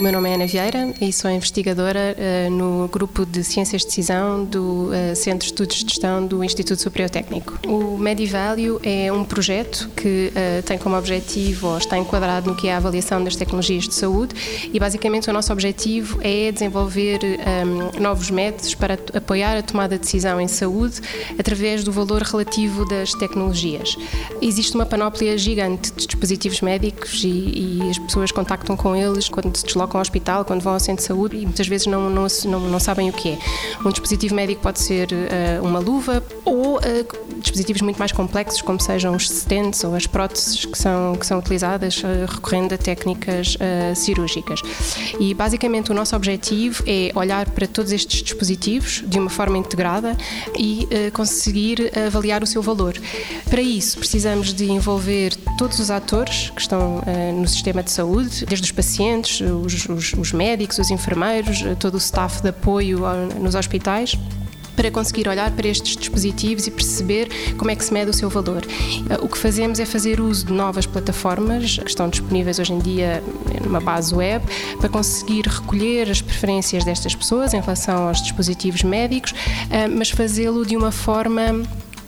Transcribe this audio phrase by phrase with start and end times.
[0.00, 3.88] O meu nome é Ana Vieira e sou investigadora uh, no grupo de Ciências de
[3.88, 7.58] Decisão do uh, Centro de Estudos de Gestão do Instituto Superior Técnico.
[7.68, 12.68] O Medivalue é um projeto que uh, tem como objetivo, ou está enquadrado no que
[12.68, 14.34] é a avaliação das tecnologias de saúde
[14.72, 20.00] e basicamente o nosso objetivo é desenvolver um, novos métodos para apoiar a tomada de
[20.00, 20.98] decisão em saúde
[21.38, 23.98] através do valor relativo das tecnologias.
[24.40, 29.54] Existe uma panóplia gigante de dispositivos médicos e, e as pessoas contactam com eles quando
[29.54, 32.26] se deslocam ao hospital, quando vão ao centro de saúde e muitas vezes não, não,
[32.44, 33.38] não, não sabem o que é.
[33.84, 36.80] Um dispositivo médico pode ser uh, uma luva ou uh,
[37.38, 41.38] dispositivos muito mais complexos, como sejam os stents ou as próteses que são, que são
[41.38, 43.56] utilizadas uh, recorrendo a técnicas
[43.94, 44.60] cirúrgicas.
[45.18, 50.16] E basicamente o nosso objetivo é olhar para todos estes dispositivos de uma forma integrada
[50.58, 52.94] e conseguir avaliar o seu valor.
[53.48, 57.02] Para isso, precisamos de envolver todos os atores que estão
[57.34, 61.98] no sistema de saúde, desde os pacientes, os os, os, médicos, os enfermeiros, todo o
[61.98, 63.00] staff de apoio
[63.40, 64.16] nos hospitais
[64.80, 67.28] para conseguir olhar para estes dispositivos e perceber
[67.58, 68.62] como é que se mede o seu valor.
[69.20, 73.22] O que fazemos é fazer uso de novas plataformas que estão disponíveis hoje em dia
[73.62, 74.42] numa base web
[74.78, 79.34] para conseguir recolher as preferências destas pessoas em relação aos dispositivos médicos,
[79.68, 81.62] eh, mas fazê-lo de uma forma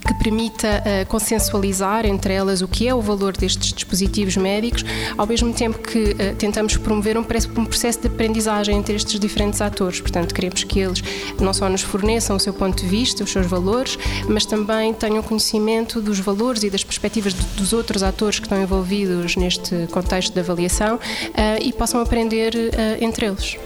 [0.06, 4.84] que permita uh, consensualizar entre elas o que é o valor destes dispositivos médicos,
[5.17, 9.61] ao mesmo tempo que uh, tentamos promover um, um, processo de aprendizagem entre estes diferentes
[9.61, 10.00] atores.
[10.00, 11.03] Portanto, queremos que eles
[11.41, 15.22] não só nos forneçam o seu ponto de vista, os seus valores, mas também tenham
[15.22, 20.33] conhecimento dos valores e das perspectivas de, dos outros atores que estão envolvidos neste contexto
[20.33, 21.00] de avaliação uh,
[21.61, 22.53] e possam aprender
[23.00, 23.56] entre eles.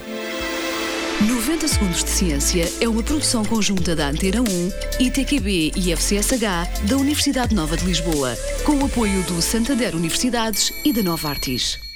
[1.25, 6.95] 90 Segundos de Ciência é uma produção conjunta da Antena 1, ITQB e FCSH da
[6.95, 11.86] Universidade Nova de Lisboa, com o apoio do Santander Universidades e da Nova Artis.